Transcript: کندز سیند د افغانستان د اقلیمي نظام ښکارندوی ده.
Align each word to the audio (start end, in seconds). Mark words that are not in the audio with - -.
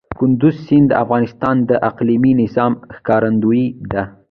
کندز 0.19 0.55
سیند 0.65 0.87
د 0.89 0.93
افغانستان 1.03 1.55
د 1.69 1.71
اقلیمي 1.89 2.31
نظام 2.41 2.73
ښکارندوی 2.95 3.63
ده. 3.91 4.03